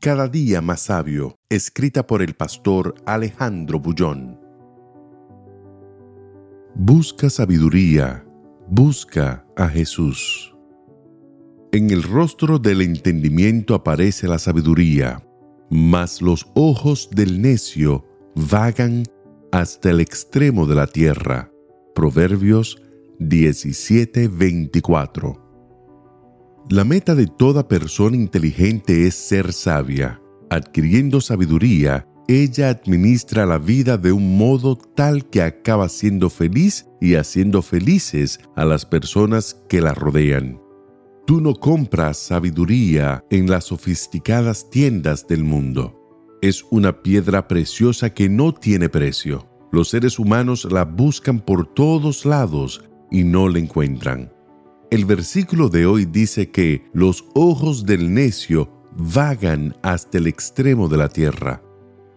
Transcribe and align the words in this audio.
cada 0.00 0.28
día 0.28 0.62
más 0.62 0.80
sabio, 0.80 1.36
escrita 1.50 2.06
por 2.06 2.22
el 2.22 2.32
pastor 2.34 2.94
Alejandro 3.04 3.78
Bullón. 3.78 4.40
Busca 6.74 7.28
sabiduría, 7.28 8.24
busca 8.66 9.44
a 9.56 9.68
Jesús. 9.68 10.56
En 11.72 11.90
el 11.90 12.02
rostro 12.02 12.58
del 12.58 12.80
entendimiento 12.80 13.74
aparece 13.74 14.26
la 14.26 14.38
sabiduría, 14.38 15.22
mas 15.68 16.22
los 16.22 16.46
ojos 16.54 17.10
del 17.12 17.42
necio 17.42 18.06
vagan 18.34 19.02
hasta 19.52 19.90
el 19.90 20.00
extremo 20.00 20.66
de 20.66 20.76
la 20.76 20.86
tierra. 20.86 21.52
Proverbios 21.94 22.80
17:24 23.18 25.49
la 26.70 26.84
meta 26.84 27.16
de 27.16 27.26
toda 27.26 27.66
persona 27.66 28.16
inteligente 28.16 29.08
es 29.08 29.16
ser 29.16 29.52
sabia. 29.52 30.22
Adquiriendo 30.50 31.20
sabiduría, 31.20 32.06
ella 32.28 32.68
administra 32.68 33.44
la 33.44 33.58
vida 33.58 33.98
de 33.98 34.12
un 34.12 34.38
modo 34.38 34.76
tal 34.76 35.28
que 35.28 35.42
acaba 35.42 35.88
siendo 35.88 36.30
feliz 36.30 36.86
y 37.00 37.16
haciendo 37.16 37.60
felices 37.62 38.38
a 38.54 38.64
las 38.64 38.86
personas 38.86 39.60
que 39.68 39.80
la 39.80 39.94
rodean. 39.94 40.60
Tú 41.26 41.40
no 41.40 41.54
compras 41.54 42.18
sabiduría 42.18 43.24
en 43.30 43.50
las 43.50 43.64
sofisticadas 43.64 44.70
tiendas 44.70 45.26
del 45.26 45.42
mundo. 45.42 45.98
Es 46.40 46.64
una 46.70 47.02
piedra 47.02 47.48
preciosa 47.48 48.14
que 48.14 48.28
no 48.28 48.54
tiene 48.54 48.88
precio. 48.88 49.48
Los 49.72 49.88
seres 49.88 50.20
humanos 50.20 50.68
la 50.70 50.84
buscan 50.84 51.40
por 51.40 51.66
todos 51.74 52.24
lados 52.24 52.84
y 53.10 53.24
no 53.24 53.48
la 53.48 53.58
encuentran. 53.58 54.30
El 54.90 55.04
versículo 55.04 55.68
de 55.68 55.86
hoy 55.86 56.04
dice 56.04 56.50
que 56.50 56.84
los 56.92 57.24
ojos 57.34 57.86
del 57.86 58.12
necio 58.12 58.68
vagan 58.96 59.76
hasta 59.82 60.18
el 60.18 60.26
extremo 60.26 60.88
de 60.88 60.96
la 60.96 61.08
tierra. 61.08 61.62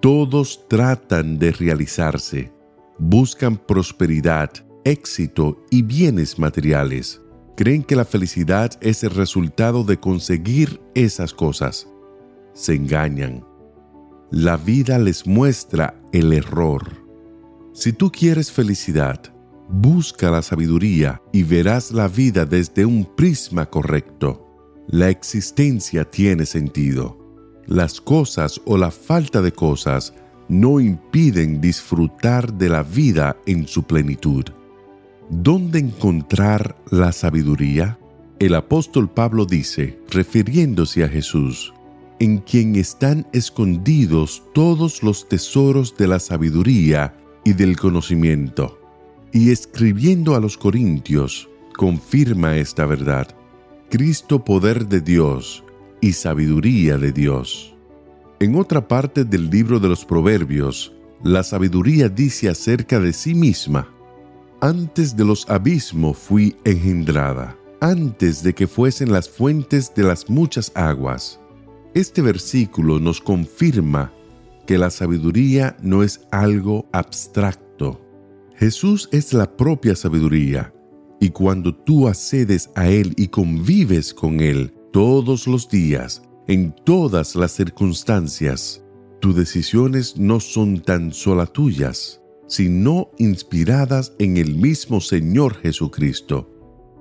Todos 0.02 0.68
tratan 0.68 1.38
de 1.38 1.52
realizarse, 1.52 2.52
buscan 2.98 3.58
prosperidad, 3.58 4.50
éxito 4.86 5.64
y 5.70 5.84
bienes 5.84 6.40
materiales. 6.40 7.22
Creen 7.56 7.84
que 7.84 7.96
la 7.96 8.06
felicidad 8.06 8.72
es 8.82 9.04
el 9.04 9.12
resultado 9.12 9.84
de 9.84 10.00
conseguir 10.00 10.82
esas 10.96 11.32
cosas. 11.32 11.88
Se 12.54 12.74
engañan. 12.74 13.46
La 14.32 14.58
vida 14.58 14.98
les 14.98 15.28
muestra 15.28 16.02
el 16.12 16.34
error. 16.34 16.90
Si 17.72 17.94
tú 17.94 18.12
quieres 18.12 18.52
felicidad, 18.52 19.33
Busca 19.70 20.30
la 20.30 20.42
sabiduría 20.42 21.22
y 21.32 21.44
verás 21.44 21.92
la 21.92 22.08
vida 22.08 22.46
desde 22.46 22.86
un 22.86 23.06
prisma 23.06 23.66
correcto. 23.66 24.46
La 24.88 25.10
existencia 25.10 26.04
tiene 26.04 26.46
sentido. 26.46 27.18
Las 27.66 28.02
cosas 28.02 28.60
o 28.66 28.78
la 28.78 28.92
falta 28.92 29.42
de 29.42 29.54
cosas 29.54 30.14
no 30.50 30.82
impiden 30.82 31.62
disfrutar 31.62 32.54
de 32.54 32.70
la 32.70 32.84
vida 32.84 33.38
en 33.46 33.66
su 33.66 33.84
plenitud. 33.84 34.44
¿Dónde 35.30 35.80
encontrar 35.80 36.76
la 36.92 37.14
sabiduría? 37.14 37.98
El 38.40 38.56
apóstol 38.56 39.10
Pablo 39.10 39.46
dice, 39.46 39.98
refiriéndose 40.10 41.06
a 41.06 41.08
Jesús, 41.08 41.74
en 42.20 42.40
quien 42.40 42.76
están 42.76 43.26
escondidos 43.32 44.44
todos 44.54 45.02
los 45.02 45.30
tesoros 45.30 45.96
de 45.96 46.08
la 46.08 46.20
sabiduría 46.20 47.16
y 47.46 47.54
del 47.54 47.78
conocimiento 47.78 48.83
y 49.34 49.52
escribiendo 49.52 50.36
a 50.36 50.40
los 50.40 50.58
Corintios, 50.58 51.50
confirma 51.76 52.56
esta 52.58 52.86
verdad. 52.86 53.28
Cristo 53.90 54.44
poder 54.44 54.88
de 54.88 55.02
Dios 55.02 55.64
y 56.02 56.14
sabiduría 56.14 56.98
de 56.98 57.12
Dios. 57.12 57.76
En 58.40 58.56
otra 58.56 58.88
parte 58.88 59.26
del 59.26 59.50
libro 59.50 59.80
de 59.80 59.90
los 59.90 60.06
Proverbios, 60.06 60.94
la 61.24 61.44
sabiduría 61.44 62.10
dice 62.10 62.50
acerca 62.50 63.00
de 63.00 63.12
sí 63.14 63.34
misma, 63.34 63.88
antes 64.62 65.16
de 65.16 65.26
los 65.26 65.50
abismos 65.50 66.18
fui 66.18 66.56
engendrada, 66.64 67.58
antes 67.82 68.44
de 68.44 68.54
que 68.54 68.68
fuesen 68.68 69.12
las 69.12 69.30
fuentes 69.30 69.94
de 69.96 70.04
las 70.04 70.30
muchas 70.30 70.72
aguas. 70.76 71.40
Este 71.94 72.22
versículo 72.22 73.00
nos 73.00 73.20
confirma 73.20 74.12
que 74.68 74.78
la 74.78 74.90
sabiduría 74.90 75.76
no 75.82 76.04
es 76.04 76.22
algo 76.32 76.88
abstracto, 76.92 77.63
Jesús 78.56 79.10
es 79.12 79.34
la 79.34 79.58
propia 79.58 79.96
sabiduría, 79.96 80.74
y 81.20 81.30
cuando 81.30 81.74
tú 81.74 82.08
accedes 82.08 82.70
a 82.76 82.90
Él 82.90 83.14
y 83.18 83.28
convives 83.28 84.14
con 84.14 84.40
Él 84.40 84.74
todos 84.92 85.48
los 85.48 85.70
días, 85.70 86.22
en 86.48 86.76
todas 86.86 87.36
las 87.36 87.54
circunstancias, 87.54 88.84
tus 89.22 89.36
decisiones 89.36 90.18
no 90.18 90.40
son 90.40 90.82
tan 90.82 91.14
solo 91.14 91.48
tuyas, 91.48 92.22
sino 92.48 93.10
inspiradas 93.18 94.14
en 94.20 94.38
el 94.38 94.56
mismo 94.56 95.00
Señor 95.00 95.56
Jesucristo. 95.56 96.50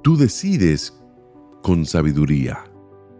Tú 0.03 0.17
decides 0.17 0.95
con 1.63 1.85
sabiduría. 1.85 2.65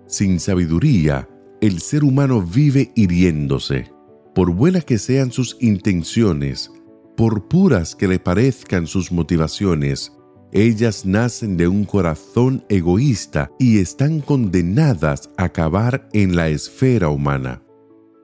Sin 0.07 0.39
sabiduría, 0.39 1.29
el 1.61 1.81
ser 1.81 2.05
humano 2.05 2.41
vive 2.41 2.93
hiriéndose. 2.95 3.91
Por 4.35 4.53
buenas 4.53 4.85
que 4.85 4.99
sean 4.99 5.33
sus 5.33 5.57
intenciones, 5.61 6.71
por 7.17 7.49
puras 7.49 7.95
que 7.95 8.09
le 8.09 8.19
parezcan 8.19 8.87
sus 8.87 9.13
motivaciones, 9.13 10.13
ellas 10.53 11.07
nacen 11.07 11.57
de 11.57 11.67
un 11.67 11.85
corazón 11.85 12.65
egoísta 12.69 13.51
y 13.59 13.79
están 13.79 14.21
condenadas 14.21 15.31
a 15.39 15.45
acabar 15.45 16.09
en 16.13 16.37
la 16.37 16.49
esfera 16.49 17.09
humana. 17.09 17.63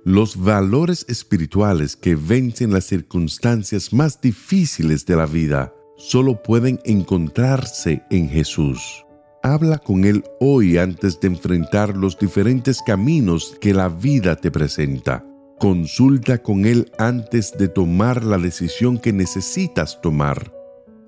Los 0.04 0.37
valores 0.37 1.06
espirituales 1.09 1.97
que 1.97 2.15
vencen 2.15 2.72
las 2.72 2.84
circunstancias 2.84 3.93
más 3.93 4.21
difíciles 4.21 5.05
de 5.06 5.16
la 5.16 5.26
vida 5.26 5.72
solo 5.97 6.43
pueden 6.43 6.78
encontrarse 6.84 8.03
en 8.10 8.28
Jesús. 8.28 9.05
Habla 9.43 9.78
con 9.78 10.05
Él 10.05 10.25
hoy 10.41 10.78
antes 10.78 11.20
de 11.20 11.28
enfrentar 11.28 11.97
los 11.97 12.19
diferentes 12.19 12.81
caminos 12.82 13.56
que 13.60 13.72
la 13.72 13.88
vida 13.88 14.37
te 14.37 14.50
presenta. 14.50 15.25
Consulta 15.58 16.38
con 16.38 16.66
Él 16.66 16.92
antes 16.98 17.52
de 17.58 17.66
tomar 17.66 18.22
la 18.22 18.38
decisión 18.38 18.96
que 18.96 19.12
necesitas 19.12 20.00
tomar, 20.00 20.52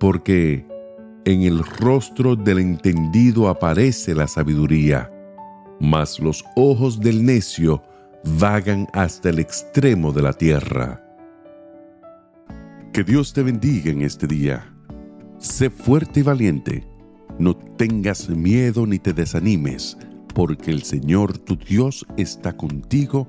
porque 0.01 0.67
en 1.25 1.43
el 1.43 1.63
rostro 1.63 2.35
del 2.35 2.59
entendido 2.59 3.49
aparece 3.49 4.13
la 4.13 4.27
sabiduría, 4.27 5.09
mas 5.79 6.19
los 6.19 6.45
ojos 6.57 6.99
del 6.99 7.25
necio 7.25 7.81
vagan 8.41 8.89
hasta 8.93 9.29
el 9.29 9.39
extremo 9.39 10.13
de 10.13 10.23
la 10.23 10.33
tierra. 10.33 11.01
Que 12.93 13.05
Dios 13.05 13.33
te 13.33 13.45
bendiga 13.45 13.93
en 13.93 14.03
este 14.03 14.27
día. 14.27 14.75
Sé 15.39 15.71
fuerte 15.71 16.21
y 16.21 16.23
valiente. 16.25 16.85
No 17.39 17.55
tengas 17.55 18.29
miedo 18.29 18.85
ni 18.85 18.99
te 18.99 19.13
desanimes, 19.13 19.97
porque 20.35 20.73
el 20.73 20.83
Señor 20.83 21.39
tu 21.39 21.55
Dios 21.55 22.05
está 22.17 22.57
contigo 22.57 23.29